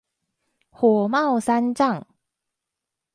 [0.71, 2.07] 火冒三丈